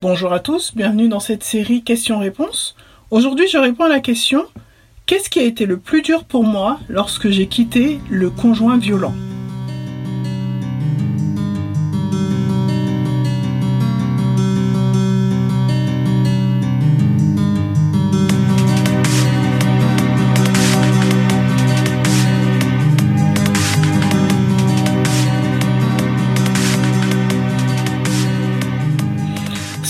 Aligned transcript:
Bonjour 0.00 0.32
à 0.32 0.38
tous, 0.38 0.76
bienvenue 0.76 1.08
dans 1.08 1.18
cette 1.18 1.42
série 1.42 1.82
questions-réponses. 1.82 2.76
Aujourd'hui, 3.10 3.48
je 3.48 3.58
réponds 3.58 3.82
à 3.82 3.88
la 3.88 3.98
question 3.98 4.46
Qu'est-ce 5.06 5.28
qui 5.28 5.40
a 5.40 5.42
été 5.42 5.66
le 5.66 5.76
plus 5.76 6.02
dur 6.02 6.22
pour 6.22 6.44
moi 6.44 6.78
lorsque 6.88 7.30
j'ai 7.30 7.48
quitté 7.48 7.98
le 8.08 8.30
conjoint 8.30 8.78
violent? 8.78 9.12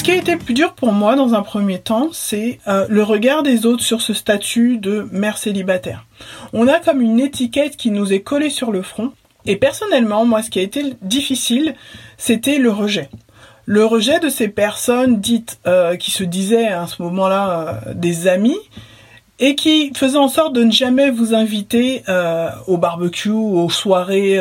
Qui 0.08 0.14
a 0.14 0.16
été 0.16 0.36
plus 0.36 0.54
dur 0.54 0.72
pour 0.72 0.92
moi 0.92 1.16
dans 1.16 1.34
un 1.34 1.42
premier 1.42 1.80
temps, 1.80 2.08
c'est 2.12 2.60
euh, 2.66 2.86
le 2.88 3.02
regard 3.02 3.42
des 3.42 3.66
autres 3.66 3.82
sur 3.82 4.00
ce 4.00 4.14
statut 4.14 4.78
de 4.78 5.06
mère 5.12 5.36
célibataire. 5.36 6.06
On 6.54 6.66
a 6.66 6.80
comme 6.80 7.02
une 7.02 7.20
étiquette 7.20 7.76
qui 7.76 7.90
nous 7.90 8.10
est 8.14 8.22
collée 8.22 8.48
sur 8.48 8.72
le 8.72 8.80
front. 8.80 9.12
Et 9.44 9.56
personnellement, 9.56 10.24
moi, 10.24 10.42
ce 10.42 10.48
qui 10.48 10.60
a 10.60 10.62
été 10.62 10.94
difficile, 11.02 11.74
c'était 12.16 12.56
le 12.56 12.70
rejet. 12.70 13.10
Le 13.66 13.84
rejet 13.84 14.18
de 14.18 14.30
ces 14.30 14.48
personnes 14.48 15.20
dites, 15.20 15.60
euh, 15.66 15.96
qui 15.96 16.10
se 16.10 16.24
disaient 16.24 16.68
à 16.68 16.86
ce 16.86 17.02
moment-là 17.02 17.82
euh, 17.88 17.92
des 17.92 18.28
amis, 18.28 18.56
et 19.38 19.56
qui 19.56 19.92
faisaient 19.94 20.16
en 20.16 20.28
sorte 20.28 20.54
de 20.54 20.64
ne 20.64 20.72
jamais 20.72 21.10
vous 21.10 21.34
inviter 21.34 22.02
au 22.66 22.78
barbecue, 22.78 23.28
aux 23.28 23.68
soirées 23.68 24.40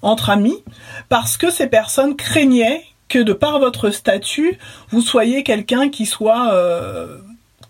entre 0.00 0.30
amis, 0.30 0.62
parce 1.10 1.36
que 1.36 1.50
ces 1.50 1.66
personnes 1.66 2.16
craignaient 2.16 2.82
que 3.08 3.18
de 3.18 3.32
par 3.32 3.58
votre 3.58 3.90
statut, 3.90 4.58
vous 4.90 5.00
soyez 5.00 5.42
quelqu'un 5.42 5.88
qui 5.88 6.06
soit, 6.06 6.52
euh, 6.52 7.18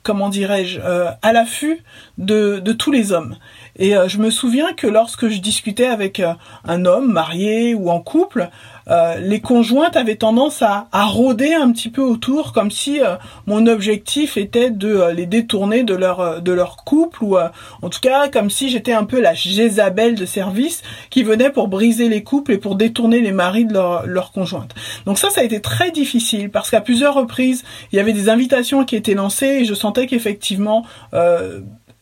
comment 0.02 0.28
dirais-je, 0.28 0.80
euh, 0.82 1.10
à 1.22 1.32
l'affût 1.32 1.82
de, 2.18 2.60
tous 2.72 2.90
les 2.90 3.12
hommes. 3.12 3.36
Et 3.76 3.96
euh, 3.96 4.08
je 4.08 4.18
me 4.18 4.30
souviens 4.30 4.72
que 4.72 4.86
lorsque 4.86 5.28
je 5.28 5.38
discutais 5.38 5.86
avec 5.86 6.20
un 6.64 6.84
homme 6.84 7.12
marié 7.12 7.74
ou 7.74 7.90
en 7.90 8.00
couple, 8.00 8.50
euh, 8.90 9.16
les 9.18 9.40
conjointes 9.40 9.96
avaient 9.96 10.16
tendance 10.16 10.62
à, 10.62 10.88
à, 10.92 11.04
rôder 11.04 11.52
un 11.52 11.70
petit 11.72 11.90
peu 11.90 12.02
autour, 12.02 12.52
comme 12.52 12.70
si 12.70 13.00
euh, 13.00 13.16
mon 13.46 13.66
objectif 13.66 14.36
était 14.36 14.70
de 14.70 14.88
euh, 14.88 15.12
les 15.12 15.26
détourner 15.26 15.82
de 15.82 15.94
leur 15.94 16.40
de 16.40 16.52
leur 16.52 16.76
couple, 16.84 17.22
ou 17.22 17.36
en 17.36 17.90
tout 17.90 18.00
cas 18.00 18.28
comme 18.28 18.50
si 18.50 18.68
j'étais 18.70 18.92
un 18.92 19.04
peu 19.04 19.20
la 19.20 19.34
Jézabel 19.34 20.14
de 20.14 20.26
service 20.26 20.82
qui 21.10 21.22
venait 21.22 21.50
pour 21.50 21.68
briser 21.68 22.08
les 22.08 22.22
couples 22.22 22.52
et 22.52 22.58
pour 22.58 22.76
détourner 22.76 23.20
les 23.20 23.32
maris 23.32 23.64
de 23.64 23.74
leur, 23.74 24.06
leur 24.06 24.32
conjointe. 24.32 24.74
Donc 25.06 25.18
ça, 25.18 25.30
ça 25.30 25.42
a 25.42 25.44
été 25.44 25.60
très 25.60 25.90
difficile 25.90 26.50
parce 26.50 26.70
qu'à 26.70 26.80
plusieurs 26.80 27.14
reprises, 27.14 27.64
il 27.92 27.96
y 27.96 27.98
avait 27.98 28.12
des 28.12 28.28
invitations 28.28 28.84
qui 28.84 28.96
étaient 28.96 29.14
lancées 29.14 29.58
et 29.60 29.64
je 29.64 29.74
sentais 29.74 30.06
qu'effectivement 30.06 30.84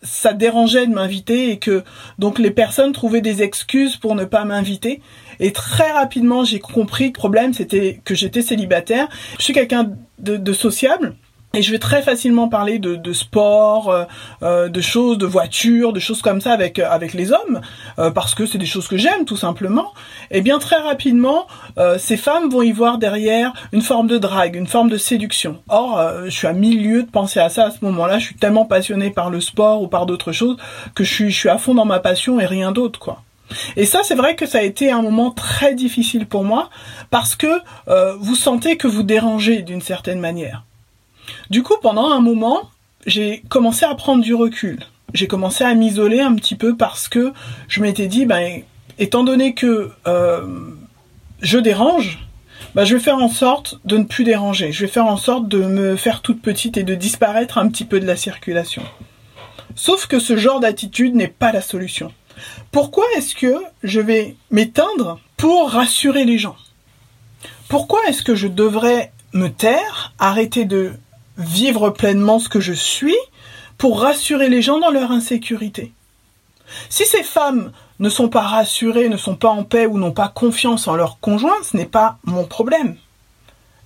ça 0.02 0.32
dérangeait 0.32 0.86
de 0.86 0.92
m'inviter 0.92 1.50
et 1.50 1.58
que 1.58 1.82
donc 2.18 2.38
les 2.38 2.50
personnes 2.50 2.92
trouvaient 2.92 3.20
des 3.20 3.42
excuses 3.42 3.96
pour 3.96 4.14
ne 4.14 4.24
pas 4.24 4.44
m'inviter. 4.44 5.02
Et 5.40 5.52
très 5.52 5.90
rapidement, 5.92 6.44
j'ai 6.44 6.60
compris 6.60 7.12
que 7.12 7.18
le 7.18 7.20
problème, 7.20 7.54
c'était 7.54 8.00
que 8.04 8.14
j'étais 8.14 8.42
célibataire. 8.42 9.08
Je 9.38 9.44
suis 9.44 9.52
quelqu'un 9.52 9.90
de, 10.18 10.36
de 10.36 10.52
sociable. 10.52 11.16
Et 11.56 11.62
je 11.62 11.70
vais 11.72 11.78
très 11.78 12.02
facilement 12.02 12.48
parler 12.48 12.78
de, 12.78 12.96
de 12.96 13.12
sport, 13.14 13.88
euh, 13.90 14.04
euh 14.42 14.68
de 14.68 14.80
choses, 14.82 15.16
de 15.16 15.24
voitures, 15.24 15.94
de 15.94 16.00
choses 16.00 16.20
comme 16.20 16.42
ça 16.42 16.52
avec 16.52 16.78
euh, 16.78 16.86
avec 16.90 17.14
les 17.14 17.32
hommes, 17.32 17.62
euh, 17.98 18.10
parce 18.10 18.34
que 18.34 18.44
c'est 18.44 18.58
des 18.58 18.66
choses 18.66 18.88
que 18.88 18.98
j'aime 18.98 19.24
tout 19.24 19.38
simplement. 19.38 19.94
Et 20.30 20.42
bien 20.42 20.58
très 20.58 20.76
rapidement, 20.76 21.46
ces 21.98 22.16
femmes 22.16 22.50
vont 22.50 22.62
y 22.62 22.72
voir 22.72 22.98
derrière 22.98 23.52
une 23.72 23.80
forme 23.80 24.06
de 24.06 24.18
drague, 24.18 24.56
une 24.56 24.66
forme 24.66 24.90
de 24.90 24.98
séduction. 24.98 25.62
Or, 25.68 26.02
je 26.24 26.30
suis 26.30 26.46
à 26.46 26.52
milieu 26.52 27.04
de 27.04 27.10
penser 27.10 27.40
à 27.40 27.48
ça 27.48 27.66
à 27.66 27.70
ce 27.70 27.78
moment-là. 27.82 28.18
Je 28.18 28.26
suis 28.26 28.34
tellement 28.34 28.64
passionnée 28.64 29.10
par 29.10 29.30
le 29.30 29.40
sport 29.40 29.82
ou 29.82 29.88
par 29.88 30.04
d'autres 30.04 30.32
choses 30.32 30.56
que 30.94 31.04
je 31.04 31.12
suis 31.12 31.30
je 31.30 31.38
suis 31.38 31.48
à 31.48 31.58
fond 31.58 31.74
dans 31.74 31.84
ma 31.84 32.00
passion 32.00 32.40
et 32.40 32.46
rien 32.46 32.72
d'autre 32.72 32.98
quoi. 32.98 33.22
Et 33.76 33.86
ça, 33.86 34.00
c'est 34.02 34.14
vrai 34.14 34.36
que 34.36 34.46
ça 34.46 34.58
a 34.58 34.62
été 34.62 34.90
un 34.90 35.02
moment 35.02 35.30
très 35.30 35.74
difficile 35.74 36.26
pour 36.26 36.44
moi 36.44 36.70
parce 37.10 37.36
que 37.36 37.60
euh, 37.88 38.16
vous 38.18 38.34
sentez 38.34 38.76
que 38.76 38.88
vous 38.88 39.02
dérangez 39.02 39.62
d'une 39.62 39.80
certaine 39.80 40.20
manière. 40.20 40.64
Du 41.50 41.62
coup, 41.62 41.74
pendant 41.80 42.10
un 42.10 42.20
moment, 42.20 42.70
j'ai 43.06 43.42
commencé 43.48 43.84
à 43.84 43.94
prendre 43.94 44.22
du 44.22 44.34
recul. 44.34 44.80
J'ai 45.14 45.26
commencé 45.26 45.64
à 45.64 45.74
m'isoler 45.74 46.20
un 46.20 46.34
petit 46.34 46.56
peu 46.56 46.76
parce 46.76 47.08
que 47.08 47.32
je 47.68 47.80
m'étais 47.80 48.06
dit, 48.06 48.26
ben, 48.26 48.62
étant 48.98 49.24
donné 49.24 49.54
que 49.54 49.90
euh, 50.06 50.46
je 51.40 51.58
dérange, 51.58 52.26
ben, 52.74 52.84
je 52.84 52.96
vais 52.96 53.02
faire 53.02 53.18
en 53.18 53.28
sorte 53.28 53.78
de 53.84 53.96
ne 53.96 54.04
plus 54.04 54.24
déranger. 54.24 54.72
Je 54.72 54.84
vais 54.84 54.90
faire 54.90 55.06
en 55.06 55.16
sorte 55.16 55.48
de 55.48 55.58
me 55.58 55.96
faire 55.96 56.20
toute 56.20 56.42
petite 56.42 56.76
et 56.76 56.82
de 56.82 56.94
disparaître 56.94 57.58
un 57.58 57.68
petit 57.68 57.84
peu 57.84 58.00
de 58.00 58.06
la 58.06 58.16
circulation. 58.16 58.82
Sauf 59.74 60.06
que 60.06 60.18
ce 60.18 60.36
genre 60.36 60.60
d'attitude 60.60 61.14
n'est 61.14 61.28
pas 61.28 61.52
la 61.52 61.60
solution. 61.60 62.12
Pourquoi 62.72 63.04
est-ce 63.16 63.34
que 63.34 63.56
je 63.82 64.00
vais 64.00 64.36
m'éteindre 64.50 65.18
pour 65.36 65.70
rassurer 65.70 66.24
les 66.24 66.38
gens? 66.38 66.56
Pourquoi 67.68 68.00
est-ce 68.06 68.22
que 68.22 68.34
je 68.34 68.48
devrais 68.48 69.12
me 69.32 69.48
taire, 69.48 70.12
arrêter 70.18 70.64
de 70.64 70.92
vivre 71.36 71.90
pleinement 71.90 72.38
ce 72.38 72.48
que 72.48 72.60
je 72.60 72.72
suis 72.72 73.16
pour 73.78 74.00
rassurer 74.00 74.48
les 74.48 74.62
gens 74.62 74.78
dans 74.78 74.90
leur 74.90 75.10
insécurité? 75.10 75.92
Si 76.88 77.04
ces 77.04 77.22
femmes 77.22 77.72
ne 77.98 78.08
sont 78.08 78.28
pas 78.28 78.42
rassurées, 78.42 79.08
ne 79.08 79.16
sont 79.16 79.36
pas 79.36 79.48
en 79.48 79.64
paix 79.64 79.86
ou 79.86 79.98
n'ont 79.98 80.12
pas 80.12 80.28
confiance 80.28 80.88
en 80.88 80.96
leur 80.96 81.18
conjoint, 81.20 81.56
ce 81.62 81.76
n'est 81.76 81.86
pas 81.86 82.18
mon 82.24 82.44
problème. 82.44 82.96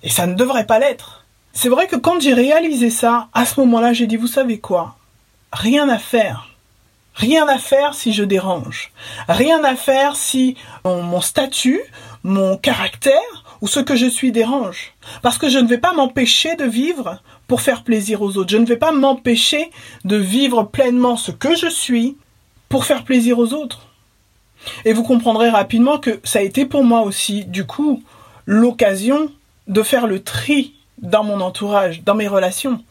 Et 0.03 0.09
ça 0.09 0.27
ne 0.27 0.35
devrait 0.35 0.65
pas 0.65 0.79
l'être. 0.79 1.25
C'est 1.53 1.69
vrai 1.69 1.87
que 1.87 1.95
quand 1.95 2.19
j'ai 2.19 2.33
réalisé 2.33 2.89
ça, 2.89 3.27
à 3.33 3.45
ce 3.45 3.59
moment-là, 3.59 3.93
j'ai 3.93 4.07
dit, 4.07 4.17
vous 4.17 4.27
savez 4.27 4.59
quoi? 4.59 4.95
Rien 5.53 5.89
à 5.89 5.97
faire. 5.97 6.50
Rien 7.15 7.47
à 7.47 7.57
faire 7.57 7.93
si 7.93 8.13
je 8.13 8.23
dérange. 8.23 8.91
Rien 9.27 9.63
à 9.63 9.75
faire 9.75 10.15
si 10.15 10.55
mon, 10.85 11.21
statut, 11.21 11.81
mon 12.23 12.57
caractère 12.57 13.43
ou 13.61 13.67
ce 13.67 13.79
que 13.79 13.95
je 13.95 14.07
suis 14.07 14.31
dérange. 14.31 14.93
Parce 15.21 15.37
que 15.37 15.49
je 15.49 15.59
ne 15.59 15.67
vais 15.67 15.77
pas 15.77 15.93
m'empêcher 15.93 16.55
de 16.55 16.65
vivre 16.65 17.19
pour 17.47 17.61
faire 17.61 17.83
plaisir 17.83 18.21
aux 18.21 18.37
autres. 18.37 18.49
Je 18.49 18.57
ne 18.57 18.65
vais 18.65 18.77
pas 18.77 18.91
m'empêcher 18.91 19.69
de 20.05 20.15
vivre 20.15 20.63
pleinement 20.63 21.17
ce 21.17 21.31
que 21.31 21.55
je 21.55 21.67
suis 21.67 22.17
pour 22.69 22.85
faire 22.85 23.03
plaisir 23.03 23.37
aux 23.37 23.53
autres. 23.53 23.87
Et 24.85 24.93
vous 24.93 25.03
comprendrez 25.03 25.49
rapidement 25.49 25.97
que 25.97 26.19
ça 26.23 26.39
a 26.39 26.43
été 26.43 26.65
pour 26.65 26.83
moi 26.83 27.01
aussi, 27.01 27.45
du 27.45 27.65
coup, 27.65 28.03
l'occasion 28.45 29.31
de 29.67 29.83
faire 29.83 30.07
le 30.07 30.23
tri 30.23 30.73
dans 30.99 31.23
mon 31.23 31.41
entourage, 31.41 32.03
dans 32.03 32.15
mes 32.15 32.27
relations. 32.27 32.83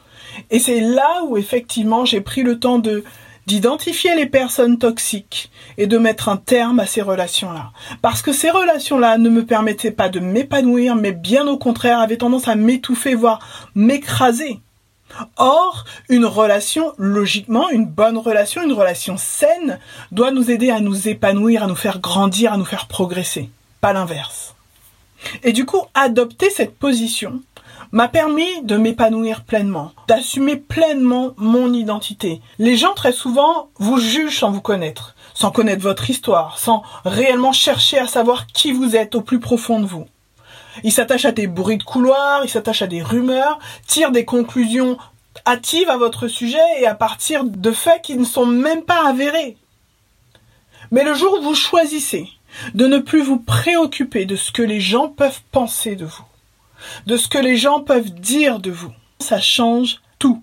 Et 0.50 0.58
c'est 0.58 0.80
là 0.80 1.22
où 1.26 1.36
effectivement 1.36 2.04
j'ai 2.04 2.20
pris 2.20 2.42
le 2.42 2.58
temps 2.58 2.78
de 2.78 3.04
d'identifier 3.50 4.14
les 4.14 4.26
personnes 4.26 4.78
toxiques 4.78 5.50
et 5.76 5.88
de 5.88 5.98
mettre 5.98 6.28
un 6.28 6.36
terme 6.36 6.78
à 6.78 6.86
ces 6.86 7.02
relations-là. 7.02 7.72
Parce 8.00 8.22
que 8.22 8.32
ces 8.32 8.48
relations-là 8.48 9.18
ne 9.18 9.28
me 9.28 9.44
permettaient 9.44 9.90
pas 9.90 10.08
de 10.08 10.20
m'épanouir, 10.20 10.94
mais 10.94 11.10
bien 11.10 11.48
au 11.48 11.58
contraire 11.58 11.98
avaient 11.98 12.16
tendance 12.16 12.46
à 12.46 12.54
m'étouffer, 12.54 13.16
voire 13.16 13.40
m'écraser. 13.74 14.60
Or, 15.36 15.84
une 16.08 16.26
relation, 16.26 16.92
logiquement, 16.96 17.68
une 17.70 17.86
bonne 17.86 18.18
relation, 18.18 18.62
une 18.62 18.72
relation 18.72 19.16
saine, 19.16 19.80
doit 20.12 20.30
nous 20.30 20.52
aider 20.52 20.70
à 20.70 20.78
nous 20.78 21.08
épanouir, 21.08 21.64
à 21.64 21.66
nous 21.66 21.74
faire 21.74 21.98
grandir, 21.98 22.52
à 22.52 22.56
nous 22.56 22.64
faire 22.64 22.86
progresser. 22.86 23.50
Pas 23.80 23.92
l'inverse. 23.92 24.54
Et 25.42 25.52
du 25.52 25.66
coup, 25.66 25.82
adopter 25.94 26.50
cette 26.50 26.78
position 26.78 27.42
m'a 27.92 28.08
permis 28.08 28.62
de 28.62 28.76
m'épanouir 28.76 29.42
pleinement, 29.44 29.92
d'assumer 30.06 30.56
pleinement 30.56 31.34
mon 31.36 31.72
identité. 31.72 32.40
Les 32.58 32.76
gens 32.76 32.94
très 32.94 33.12
souvent 33.12 33.68
vous 33.78 33.98
jugent 33.98 34.38
sans 34.38 34.50
vous 34.50 34.60
connaître, 34.60 35.16
sans 35.34 35.50
connaître 35.50 35.82
votre 35.82 36.08
histoire, 36.08 36.58
sans 36.58 36.82
réellement 37.04 37.52
chercher 37.52 37.98
à 37.98 38.06
savoir 38.06 38.46
qui 38.46 38.72
vous 38.72 38.96
êtes 38.96 39.14
au 39.14 39.20
plus 39.20 39.40
profond 39.40 39.80
de 39.80 39.86
vous. 39.86 40.06
Ils 40.84 40.92
s'attachent 40.92 41.24
à 41.24 41.32
des 41.32 41.48
bruits 41.48 41.78
de 41.78 41.82
couloir, 41.82 42.44
ils 42.44 42.50
s'attachent 42.50 42.82
à 42.82 42.86
des 42.86 43.02
rumeurs, 43.02 43.58
tirent 43.86 44.12
des 44.12 44.24
conclusions 44.24 44.96
hâtives 45.46 45.90
à 45.90 45.96
votre 45.96 46.28
sujet 46.28 46.58
et 46.78 46.86
à 46.86 46.94
partir 46.94 47.44
de 47.44 47.72
faits 47.72 48.02
qui 48.02 48.16
ne 48.16 48.24
sont 48.24 48.46
même 48.46 48.82
pas 48.82 49.08
avérés. 49.08 49.56
Mais 50.90 51.04
le 51.04 51.14
jour 51.14 51.38
où 51.38 51.42
vous 51.42 51.54
choisissez 51.54 52.28
de 52.74 52.86
ne 52.86 52.98
plus 52.98 53.22
vous 53.22 53.38
préoccuper 53.38 54.24
de 54.24 54.36
ce 54.36 54.50
que 54.50 54.62
les 54.62 54.80
gens 54.80 55.08
peuvent 55.08 55.40
penser 55.52 55.94
de 55.94 56.04
vous, 56.04 56.24
de 57.06 57.16
ce 57.16 57.28
que 57.28 57.38
les 57.38 57.56
gens 57.56 57.80
peuvent 57.80 58.10
dire 58.10 58.58
de 58.58 58.70
vous. 58.70 58.92
Ça 59.18 59.40
change 59.40 60.00
tout. 60.18 60.42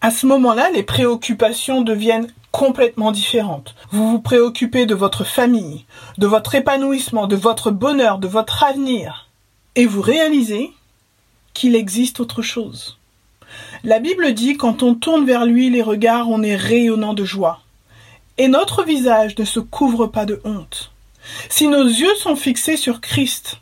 À 0.00 0.10
ce 0.10 0.26
moment-là, 0.26 0.70
les 0.70 0.82
préoccupations 0.82 1.82
deviennent 1.82 2.32
complètement 2.52 3.12
différentes. 3.12 3.74
Vous 3.90 4.10
vous 4.10 4.20
préoccupez 4.20 4.86
de 4.86 4.94
votre 4.94 5.24
famille, 5.24 5.84
de 6.18 6.26
votre 6.26 6.54
épanouissement, 6.54 7.26
de 7.26 7.36
votre 7.36 7.70
bonheur, 7.70 8.18
de 8.18 8.28
votre 8.28 8.64
avenir. 8.64 9.28
Et 9.74 9.84
vous 9.84 10.00
réalisez 10.00 10.72
qu'il 11.54 11.74
existe 11.74 12.20
autre 12.20 12.42
chose. 12.42 12.98
La 13.84 13.98
Bible 13.98 14.32
dit 14.32 14.56
quand 14.56 14.82
on 14.82 14.94
tourne 14.94 15.26
vers 15.26 15.44
lui 15.44 15.70
les 15.70 15.82
regards, 15.82 16.28
on 16.28 16.42
est 16.42 16.56
rayonnant 16.56 17.14
de 17.14 17.24
joie. 17.24 17.60
Et 18.38 18.48
notre 18.48 18.84
visage 18.84 19.36
ne 19.38 19.44
se 19.44 19.60
couvre 19.60 20.06
pas 20.06 20.26
de 20.26 20.40
honte. 20.44 20.92
Si 21.48 21.68
nos 21.68 21.84
yeux 21.84 22.14
sont 22.16 22.36
fixés 22.36 22.76
sur 22.76 23.00
Christ, 23.00 23.60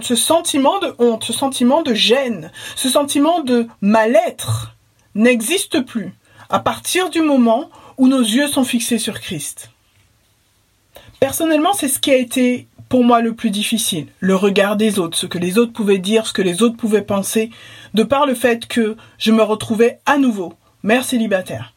Ce 0.00 0.16
sentiment 0.16 0.78
de 0.80 0.94
honte, 0.98 1.24
ce 1.24 1.32
sentiment 1.32 1.82
de 1.82 1.94
gêne, 1.94 2.50
ce 2.76 2.88
sentiment 2.88 3.40
de 3.40 3.66
mal-être 3.80 4.74
n'existe 5.14 5.80
plus 5.80 6.12
à 6.50 6.58
partir 6.58 7.10
du 7.10 7.20
moment 7.20 7.70
où 7.96 8.08
nos 8.08 8.20
yeux 8.20 8.48
sont 8.48 8.64
fixés 8.64 8.98
sur 8.98 9.20
Christ. 9.20 9.70
Personnellement, 11.20 11.72
c'est 11.72 11.88
ce 11.88 11.98
qui 11.98 12.10
a 12.10 12.16
été 12.16 12.66
pour 12.88 13.04
moi 13.04 13.20
le 13.20 13.34
plus 13.34 13.50
difficile, 13.50 14.06
le 14.20 14.36
regard 14.36 14.76
des 14.76 14.98
autres, 14.98 15.16
ce 15.16 15.26
que 15.26 15.38
les 15.38 15.58
autres 15.58 15.72
pouvaient 15.72 15.98
dire, 15.98 16.26
ce 16.26 16.32
que 16.32 16.42
les 16.42 16.62
autres 16.62 16.76
pouvaient 16.76 17.02
penser, 17.02 17.50
de 17.94 18.02
par 18.02 18.26
le 18.26 18.34
fait 18.34 18.66
que 18.66 18.96
je 19.18 19.32
me 19.32 19.42
retrouvais 19.42 19.98
à 20.06 20.18
nouveau 20.18 20.54
mère 20.82 21.04
célibataire. 21.04 21.74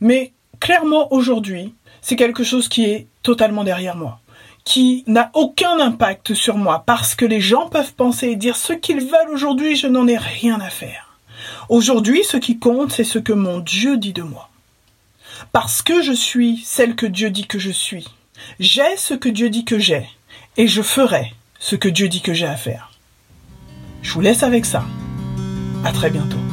Mais 0.00 0.32
clairement 0.60 1.12
aujourd'hui, 1.12 1.74
c'est 2.00 2.16
quelque 2.16 2.44
chose 2.44 2.68
qui 2.68 2.84
est 2.84 3.06
totalement 3.22 3.64
derrière 3.64 3.96
moi, 3.96 4.20
qui 4.64 5.04
n'a 5.06 5.30
aucun 5.34 5.80
impact 5.80 6.34
sur 6.34 6.56
moi, 6.56 6.84
parce 6.86 7.14
que 7.14 7.24
les 7.24 7.40
gens 7.40 7.68
peuvent 7.68 7.94
penser 7.94 8.28
et 8.28 8.36
dire 8.36 8.56
ce 8.56 8.72
qu'ils 8.72 9.00
veulent 9.00 9.30
aujourd'hui, 9.32 9.76
je 9.76 9.86
n'en 9.86 10.06
ai 10.06 10.16
rien 10.16 10.60
à 10.60 10.70
faire. 10.70 11.18
Aujourd'hui, 11.68 12.22
ce 12.24 12.36
qui 12.36 12.58
compte, 12.58 12.92
c'est 12.92 13.04
ce 13.04 13.18
que 13.18 13.32
mon 13.32 13.58
Dieu 13.58 13.96
dit 13.96 14.12
de 14.12 14.22
moi. 14.22 14.48
Parce 15.52 15.82
que 15.82 16.02
je 16.02 16.12
suis 16.12 16.62
celle 16.64 16.94
que 16.94 17.06
Dieu 17.06 17.30
dit 17.30 17.46
que 17.46 17.58
je 17.58 17.70
suis. 17.70 18.06
J'ai 18.60 18.96
ce 18.96 19.14
que 19.14 19.28
Dieu 19.28 19.50
dit 19.50 19.64
que 19.64 19.78
j'ai. 19.78 20.08
Et 20.56 20.68
je 20.68 20.82
ferai 20.82 21.32
ce 21.58 21.76
que 21.76 21.88
Dieu 21.88 22.08
dit 22.08 22.22
que 22.22 22.34
j'ai 22.34 22.46
à 22.46 22.56
faire. 22.56 22.90
Je 24.02 24.12
vous 24.12 24.20
laisse 24.20 24.42
avec 24.42 24.64
ça. 24.64 24.84
À 25.84 25.92
très 25.92 26.10
bientôt. 26.10 26.51